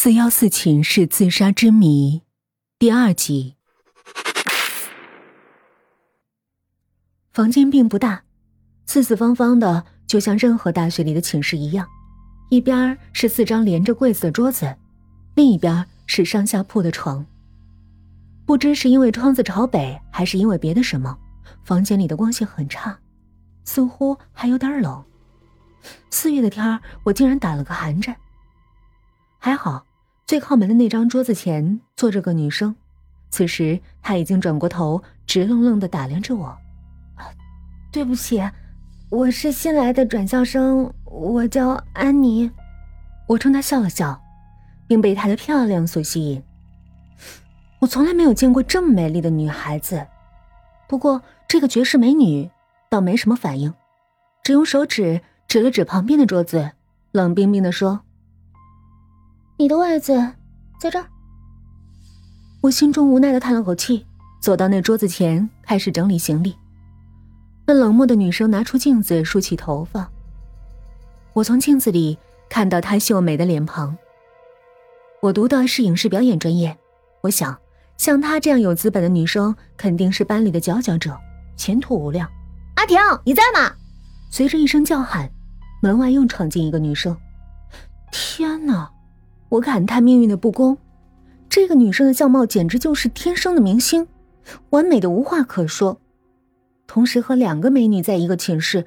[0.00, 2.22] 四幺四寝室自杀之谜，
[2.78, 3.56] 第二集。
[7.32, 8.22] 房间并不大，
[8.86, 11.84] 四四方方的，就像任何大学里的寝室一样。
[12.48, 14.72] 一边是四张连着柜子的桌子，
[15.34, 17.26] 另一边是上下铺的床。
[18.46, 21.18] 不知是因为窗子朝北，还是因为别的什么，
[21.64, 22.96] 房间里的光线很差，
[23.64, 25.04] 似乎还有点冷。
[26.08, 28.16] 四月的天儿，我竟然打了个寒颤。
[29.40, 29.84] 还好。
[30.28, 32.76] 最靠门的那张桌子前坐着个女生，
[33.30, 36.54] 此时她已经转过头，直愣愣的打量着我。
[37.90, 38.38] 对不起，
[39.08, 42.50] 我是新来的转校生，我叫安妮。
[43.26, 44.20] 我冲她笑了笑，
[44.86, 46.42] 并被她的漂亮所吸引。
[47.78, 50.06] 我从来没有见过这么美丽的女孩子，
[50.86, 52.50] 不过这个绝世美女
[52.90, 53.72] 倒没什么反应，
[54.42, 56.72] 只用手指指了指旁边的桌子，
[57.12, 58.02] 冷冰冰的说。
[59.60, 60.14] 你的位子
[60.78, 61.04] 在这儿。
[62.60, 64.06] 我心中无奈的叹了口气，
[64.40, 66.56] 走到那桌子前，开始整理行李。
[67.66, 70.08] 那冷漠的女生拿出镜子，梳起头发。
[71.32, 72.16] 我从镜子里
[72.48, 73.98] 看到她秀美的脸庞。
[75.20, 76.78] 我读的是影视表演专业，
[77.22, 77.58] 我想，
[77.96, 81.18] 像她这样有资本的女生，肯定是班里的佼佼者，
[81.56, 82.30] 前途无量。
[82.76, 83.74] 阿婷，你在吗？
[84.30, 85.28] 随着一声叫喊，
[85.82, 87.16] 门外又闯进一个女生。
[88.12, 88.88] 天哪！
[89.50, 90.76] 我感叹命运的不公，
[91.48, 94.06] 这个女生的相貌简直就是天生的明星，
[94.70, 96.00] 完美的无话可说。
[96.86, 98.86] 同时和两个美女在一个寝室，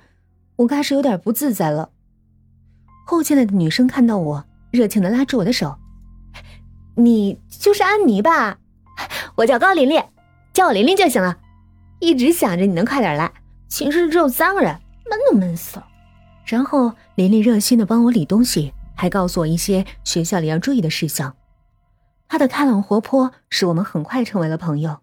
[0.58, 1.90] 我开始有点不自在了。
[3.06, 5.76] 后进来的女生看到我，热情的拉住我的手
[6.96, 8.60] ：“你就是安妮吧？
[9.36, 10.02] 我叫高琳琳，
[10.54, 11.38] 叫我琳琳就行了。
[12.00, 13.32] 一直想着你能快点来，
[13.68, 14.74] 寝室只有三个人，
[15.10, 15.88] 闷都闷死了。”
[16.46, 18.74] 然后琳琳热心的帮我理东西。
[19.02, 21.36] 还告诉我一些学校里要注意的事项。
[22.28, 25.00] 他的开朗活泼使我们很快成为了朋友。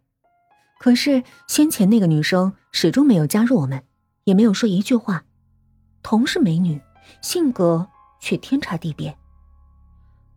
[0.79, 3.83] 可是先前那个女生始终没有加入我们，
[4.23, 5.25] 也没有说一句话。
[6.01, 6.81] 同是美女，
[7.21, 7.89] 性格
[8.21, 9.19] 却天差地别。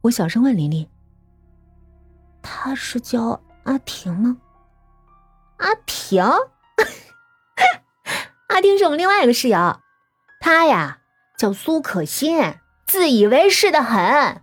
[0.02, 0.90] 我小声问琳琳
[2.42, 4.38] ：“她是叫阿婷吗？”
[5.58, 6.20] 阿婷，
[8.50, 9.80] 阿婷是我们另外一个室友，
[10.40, 11.02] 她呀
[11.38, 12.56] 叫苏可欣。
[12.92, 14.42] 自以为是的很，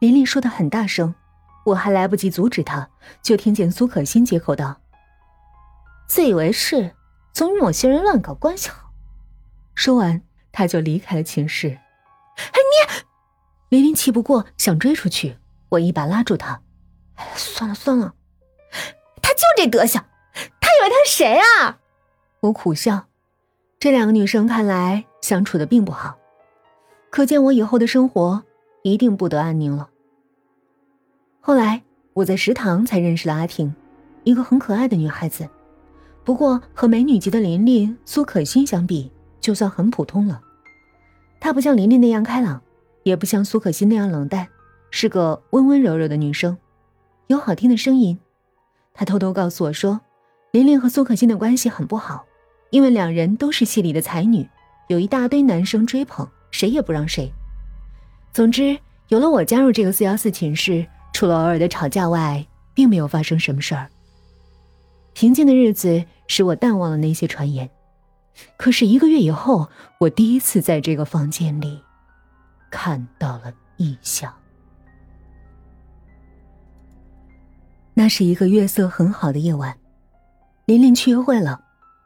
[0.00, 1.14] 琳琳说的很大声，
[1.66, 2.88] 我还来不及阻止她，
[3.22, 4.80] 就听见苏可欣接口道
[6.08, 6.96] ：“自以为是，
[7.32, 8.90] 总与某些人乱搞关系好。”
[9.76, 10.20] 说完，
[10.50, 11.78] 他就离开了寝室。
[12.38, 13.04] 哎，你！
[13.68, 16.60] 琳琳气不过，想追出去，我一把拉住她
[17.36, 18.14] ：“算了算了，
[19.22, 20.02] 他就这德行，
[20.60, 21.78] 他以为他是谁啊？”
[22.42, 23.06] 我苦笑，
[23.78, 26.18] 这两个女生看来相处的并不好。
[27.10, 28.42] 可见我以后的生活
[28.82, 29.88] 一定不得安宁了。
[31.40, 33.74] 后来我在食堂才认识了阿婷，
[34.24, 35.48] 一个很可爱的女孩子，
[36.24, 40.42] 不过和美女级的琳琳、苏可欣相比，就算很普通了。
[41.40, 42.60] 她不像琳琳那样开朗，
[43.04, 44.48] 也不像苏可欣那样冷淡，
[44.90, 46.56] 是个温温柔柔的女生，
[47.28, 48.18] 有好听的声音。
[48.92, 50.00] 她偷偷告诉我说，
[50.50, 52.24] 琳琳和苏可欣的关系很不好，
[52.70, 54.48] 因为两人都是系里的才女，
[54.88, 56.26] 有一大堆男生追捧。
[56.56, 57.30] 谁也不让谁。
[58.32, 58.78] 总之，
[59.08, 63.90] 有了我加入这个四幺四寝室，除了偶尔的吵架外，并没有发生什么事儿。
[65.12, 67.68] 平静的日子使我淡忘了那些传言。
[68.56, 69.68] 可是一个月以后，
[70.00, 71.82] 我第一次在这个房间里
[72.70, 74.32] 看到了异象。
[77.92, 79.76] 那是一个月色很好的夜晚，
[80.64, 81.60] 琳琳去约会了，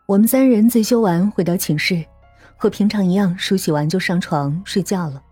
[0.07, 2.05] 我们三人自修完回到寝室。
[2.63, 5.23] 和平常一样，梳洗完就上床睡觉了。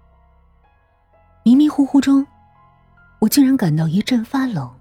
[1.45, 2.27] 迷迷糊糊中，
[3.19, 4.75] 我竟然感到一阵发冷。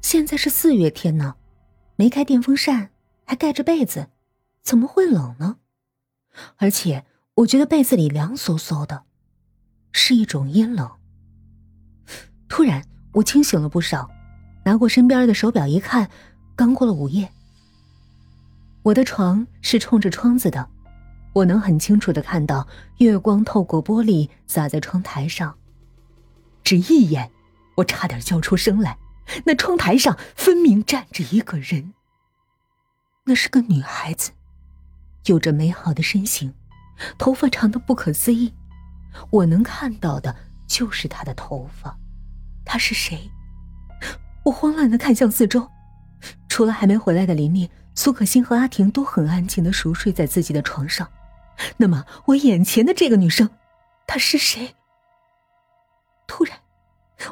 [0.00, 1.34] 现在是四月天呢，
[1.96, 2.88] 没开电风扇，
[3.26, 4.08] 还盖着被子，
[4.62, 5.56] 怎么会冷呢？
[6.56, 7.04] 而且
[7.34, 9.02] 我觉得被子里凉飕飕的，
[9.92, 10.90] 是一种阴冷。
[12.48, 12.82] 突然，
[13.12, 14.08] 我清醒了不少，
[14.64, 16.08] 拿过身边的手表一看，
[16.56, 17.30] 刚过了午夜。
[18.84, 20.66] 我的床是冲着窗子的。
[21.32, 22.66] 我能很清楚的看到
[22.98, 25.56] 月光透过玻璃洒在窗台上，
[26.64, 27.30] 只一眼，
[27.76, 28.98] 我差点叫出声来。
[29.44, 31.92] 那窗台上分明站着一个人。
[33.24, 34.30] 那是个女孩子，
[35.26, 36.54] 有着美好的身形，
[37.18, 38.54] 头发长得不可思议。
[39.30, 40.34] 我能看到的
[40.66, 41.96] 就是她的头发。
[42.64, 43.30] 她是谁？
[44.44, 45.68] 我慌乱的看向四周，
[46.48, 51.06] 除了还没回来的琳琳、苏可欣和阿婷，都很安静的熟睡在自己的床上。
[51.76, 53.50] 那么，我眼前的这个女生，
[54.06, 54.74] 她是谁？
[56.26, 56.58] 突然，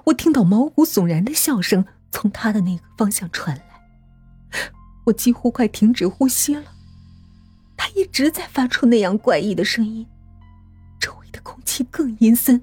[0.05, 4.61] 我听到毛骨悚然的笑声从他的那个方向传来，
[5.05, 6.73] 我几乎快停止呼吸了。
[7.77, 10.07] 他一直在发出那样怪异的声音，
[10.99, 12.63] 周围的空气更阴森，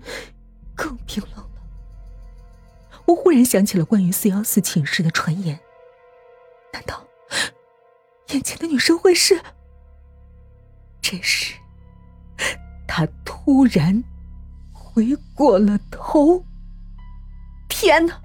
[0.76, 1.50] 更冰冷了。
[3.06, 5.60] 我忽然想起了关于四幺四寝室的传言，
[6.74, 7.06] 难道
[8.30, 9.40] 眼前的女生会是？
[11.14, 11.54] 这时，
[12.88, 14.04] 他突然
[14.72, 16.44] 回过了头。
[17.70, 18.20] 天哪！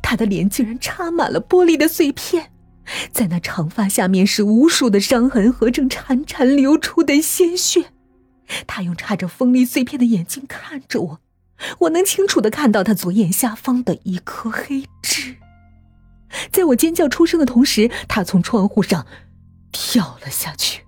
[0.00, 2.50] 他的脸竟然插满了玻璃的碎片，
[3.12, 7.92] 在那长发下面是无数的伤痕和正潺潺流出的鲜血。
[8.66, 11.20] 他用插着锋利碎片的眼睛看着我，
[11.80, 15.36] 我能清楚的看到他左眼下方的一颗黑痣。
[16.50, 19.06] 在我尖叫出声的同时，他从窗户上
[19.70, 20.84] 跳了下去。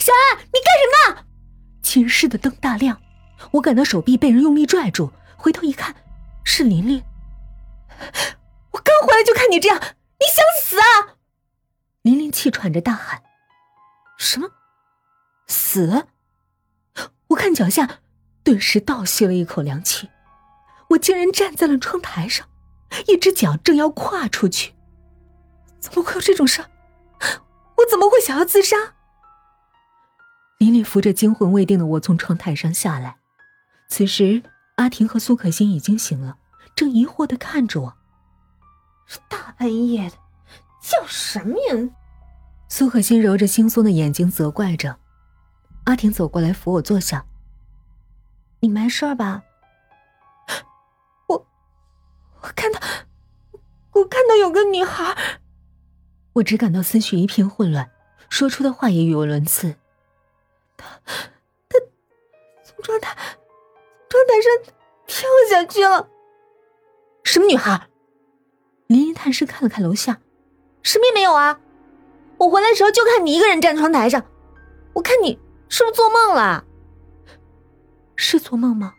[0.00, 1.24] 小安，你干什么？
[1.82, 3.00] 寝室的灯大亮，
[3.52, 5.94] 我感到手臂被人用力拽住，回头一看，
[6.42, 7.02] 是琳琳。
[8.70, 11.16] 我刚回来就看你这样，你想死啊！
[12.02, 13.22] 琳琳气喘着大喊
[14.16, 14.48] ：“什么？
[15.46, 16.06] 死？”
[17.28, 18.00] 我看脚下，
[18.42, 20.08] 顿时倒吸了一口凉气。
[20.90, 22.48] 我竟然站在了窗台上，
[23.06, 24.74] 一只脚正要跨出去。
[25.78, 26.64] 怎么会有这种事？
[27.76, 28.94] 我怎么会想要自杀？
[30.60, 33.16] 琳琳扶着惊魂未定的我从窗台上下来，
[33.88, 34.42] 此时
[34.74, 36.36] 阿婷和苏可欣已经醒了，
[36.76, 37.96] 正疑惑的看着我。
[39.26, 40.16] 大半夜的，
[40.82, 41.88] 叫什么呀？
[42.68, 44.98] 苏可欣揉着惺忪的眼睛责怪着。
[45.84, 47.24] 阿婷走过来扶我坐下。
[48.60, 49.42] 你没事吧？
[51.26, 51.46] 我，
[52.42, 52.78] 我看到，
[53.92, 55.16] 我看到有个女孩。
[56.34, 57.90] 我只感到思绪一片混乱，
[58.28, 59.76] 说出的话也语无伦次。
[60.80, 61.00] 他，
[61.68, 61.78] 他
[62.64, 63.14] 从窗台，
[64.08, 64.74] 窗台上
[65.06, 66.08] 跳下去了。
[67.22, 67.88] 什么女孩？
[68.86, 70.20] 林林探视看了看楼下，
[70.82, 71.60] 什么也没有啊。
[72.38, 74.24] 我回来的时候就看你一个人站窗台上，
[74.94, 75.38] 我看你
[75.68, 76.64] 是不是做梦了？
[78.16, 78.94] 是做梦吗？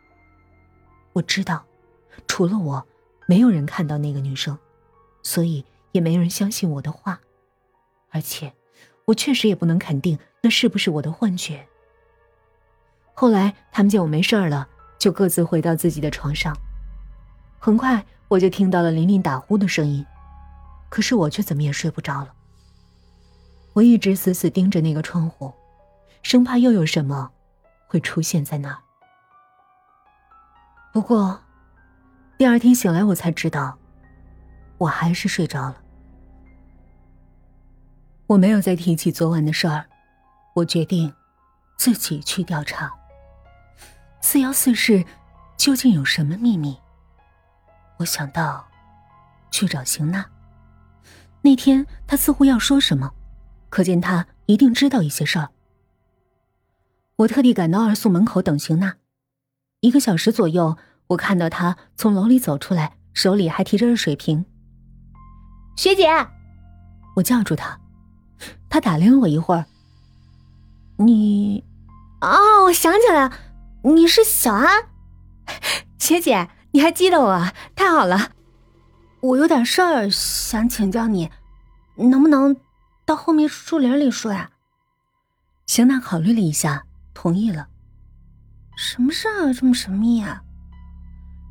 [1.14, 1.66] 我知道，
[2.28, 2.86] 除了我，
[3.26, 4.58] 没有人看到那个女生，
[5.24, 7.20] 所以也没人相信我的话。
[8.12, 8.54] 而且，
[9.06, 11.68] 我确实也不能肯定那是不是我的幻觉。
[13.14, 14.68] 后来他们见我没事了，
[14.98, 16.58] 就各自回到自己的床上。
[17.60, 20.06] 很快我就听到了琳琳打呼的声音，
[20.90, 22.34] 可是我却怎么也睡不着了。
[23.74, 25.54] 我一直死死盯着那个窗户，
[26.24, 27.30] 生怕又有什么
[27.88, 28.78] 会出现在那儿。
[30.92, 31.40] 不过，
[32.38, 33.78] 第二天醒来我才知道，
[34.78, 35.78] 我还是睡着了。
[38.28, 39.86] 我没有再提起昨晚的事儿，
[40.56, 41.14] 我决定
[41.78, 42.92] 自己去调查。
[44.22, 45.04] 四幺四室
[45.58, 46.78] 究竟有什么秘密？
[47.98, 48.66] 我想到
[49.52, 50.26] 去找邢娜。
[51.42, 53.12] 那天他似乎要说什么，
[53.70, 55.50] 可见他一定知道一些事儿。
[57.18, 58.96] 我特地赶到二宿门口等邢娜，
[59.82, 60.78] 一个小时左右，
[61.08, 64.46] 我看到她从楼里走出来，手里还提着热水瓶。
[65.76, 66.08] 学姐，
[67.16, 67.80] 我叫住他，
[68.70, 69.66] 他打量了我一会儿。
[70.98, 71.64] 你，
[72.22, 73.34] 哦，我想起来了。
[73.84, 74.90] 你是小安，
[75.98, 77.52] 学姐，你还记得我？
[77.76, 78.32] 太好了，
[79.22, 81.32] 我有点事儿想请教你，
[81.96, 82.56] 能不能
[83.06, 84.52] 到后面树林里说呀？
[85.66, 86.86] 邢娜考虑了一下，
[87.16, 87.70] 同意了。
[88.78, 90.44] 什么事儿啊这么神秘啊？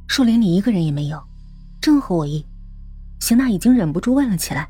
[0.07, 1.21] 树林里一个人也没有，
[1.81, 2.47] 正合我意。
[3.19, 4.69] 邢娜已经忍不住问了起来。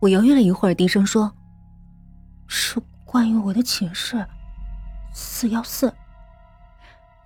[0.00, 1.32] 我犹豫了一会儿，低声说
[2.46, 4.26] ：“是关于我的寝室，
[5.14, 5.90] 四幺四。”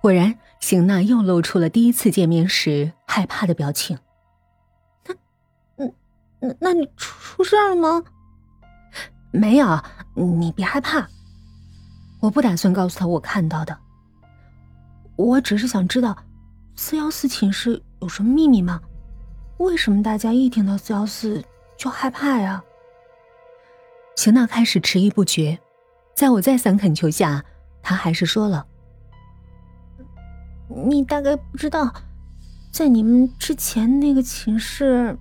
[0.01, 3.99] 果然，邢娜又露出了第一次见面时害怕的表情。
[5.77, 5.85] 那，
[6.39, 8.03] 那那你出事了吗？
[9.31, 9.79] 没有，
[10.15, 11.07] 你别害怕。
[12.19, 13.77] 我不打算告诉他我看到的。
[15.15, 16.17] 我只是想知道，
[16.75, 18.81] 四幺四寝室有什么秘密吗？
[19.57, 21.43] 为什么大家一听到四幺四
[21.77, 22.63] 就害怕呀？
[24.15, 25.59] 邢娜开始迟疑不决，
[26.15, 27.45] 在我再三恳求下，
[27.83, 28.65] 她还是说了。
[30.87, 31.93] 你大概不知道，
[32.71, 35.17] 在你们之前那个寝室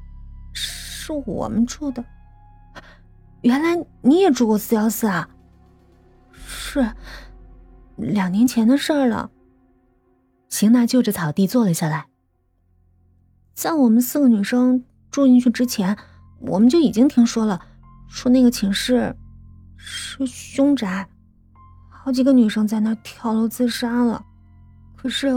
[0.52, 2.04] 是我们住的。
[3.42, 5.28] 原来你也住过四幺四啊？
[6.33, 6.92] 是，
[7.97, 9.30] 两年前的事儿了。
[10.49, 12.07] 邢娜就着草地坐了下来。
[13.54, 15.97] 在我们四个女生住进去之前，
[16.40, 17.61] 我们就已经听说了，
[18.09, 19.16] 说那个寝室
[19.76, 21.09] 是凶宅，
[21.88, 24.25] 好几个女生在那跳楼自杀了。
[25.00, 25.28] 可是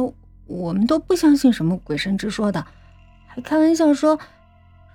[0.45, 2.67] 我们都不相信什么鬼神之说的，
[3.27, 4.19] 还开玩笑说，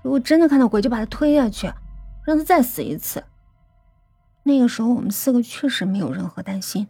[0.02, 1.72] 如果真的看到鬼，就把他推下去，
[2.26, 3.24] 让他再死一次。
[4.42, 6.86] 那个时候我们四个确实没有任何担心，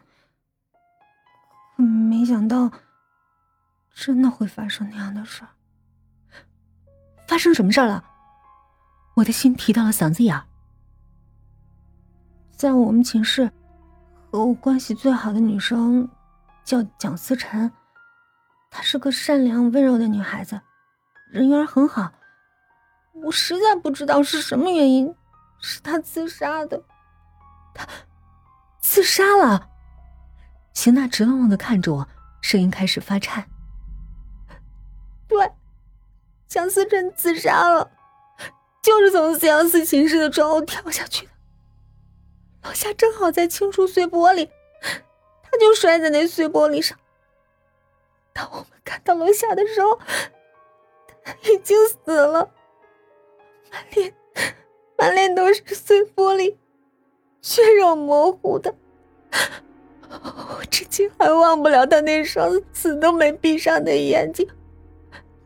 [1.77, 2.73] 没想到
[3.95, 5.49] 真的会发生那样的事儿。
[7.29, 8.03] 发生什么事了？
[9.15, 10.45] 我的心提到了嗓子眼儿。
[12.51, 13.49] 在我们寝室，
[14.33, 16.09] 和我关系最好的女生
[16.69, 17.73] 叫蒋思辰。
[18.71, 20.61] 她是个善良温柔的女孩子，
[21.33, 22.13] 人缘很好。
[23.25, 25.15] 我实在不知道是什么原因，
[25.63, 26.83] 是她自杀的。
[27.73, 27.89] 她
[28.83, 29.71] 自杀了。
[30.75, 32.09] 邢娜直愣愣的看着我，
[32.43, 33.49] 声音开始发颤。
[35.27, 35.51] 对，
[36.47, 37.91] 蒋思辰自杀了，
[38.83, 41.33] 就是从四幺四寝室的窗户跳下去的。
[42.65, 44.51] 楼下正好在清除碎玻璃，
[45.51, 46.99] 他就摔在那碎玻璃上。
[48.33, 49.99] 当我们赶到楼下的时候，
[51.25, 52.51] 他已经死了，
[53.71, 54.15] 满脸
[54.97, 56.57] 满脸都是碎玻璃，
[57.43, 58.75] 血肉模糊的。
[60.11, 64.49] 我至今还忘不了他那双死都没闭上的眼睛，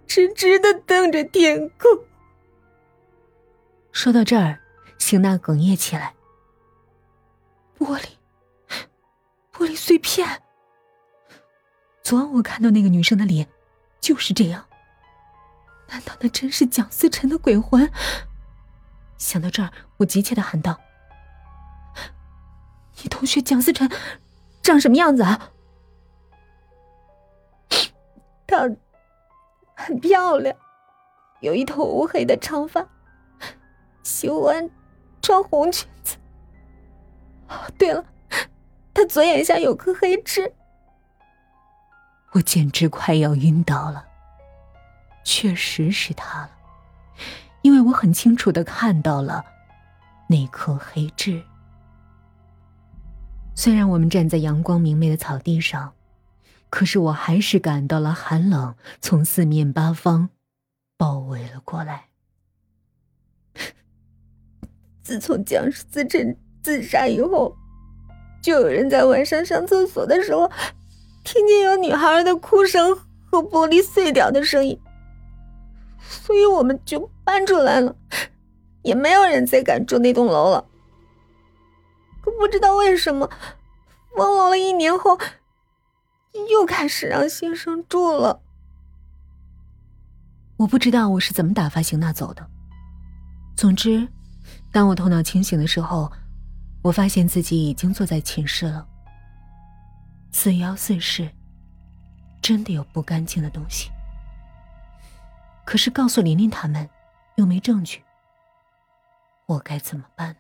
[0.07, 1.99] 直直的瞪着天空。
[3.91, 4.61] 说到这儿，
[4.99, 6.15] 邢娜哽咽起来。
[7.79, 8.07] 玻璃，
[9.53, 10.43] 玻璃碎片。
[12.03, 13.47] 昨晚我看到那个女生的脸，
[14.01, 14.67] 就是这样。
[15.89, 17.91] 难道那真是蒋思辰的鬼魂？
[19.19, 20.81] 想到这儿，我急切的喊道
[23.03, 23.89] ：“你同学蒋思辰
[24.63, 25.53] 长什么样子啊？”
[28.49, 28.69] 她
[29.77, 30.57] 很漂亮，
[31.41, 32.87] 有一头乌黑的长发，
[34.03, 34.69] 喜欢
[35.21, 36.17] 穿红裙子。
[37.49, 38.05] 哦，对了，
[38.95, 40.53] 他左眼下有颗黑痣。
[42.33, 44.07] 我简直快要晕倒了。
[45.25, 46.51] 确实是他了，
[47.63, 49.45] 因为我很清楚的看到了
[50.29, 51.43] 那颗黑痣。
[53.55, 55.95] 虽然我们站在阳光明媚的草地上，
[56.71, 60.31] 可是我还是感到了寒冷从四面八方
[60.97, 62.07] 包围了过来。
[65.05, 67.57] 自从蒋思辰自杀以后，
[68.43, 70.51] 就有人在晚上上厕所的时候。
[71.25, 72.99] 听见有女孩的哭声
[73.31, 74.77] 和玻璃碎掉的声音，
[76.01, 77.95] 所以我们就搬出来了，
[78.83, 80.65] 也没有人再敢住那栋楼了。
[82.21, 83.31] 可不知道为什么，
[84.17, 85.17] 封楼了一年后，
[86.51, 88.41] 又开始让新生住了。
[90.57, 92.45] 我不知道我是怎么打发邢娜走的。
[93.57, 94.09] 总之，
[94.73, 96.11] 当我头脑清醒的时候，
[96.83, 98.87] 我发现自己已经坐在寝室了。
[100.33, 101.31] 四幺四室
[102.41, 103.91] 真的有不干净的东西，
[105.65, 106.89] 可是告诉琳琳他们
[107.37, 108.03] 又没证据，
[109.47, 110.35] 我该怎么办？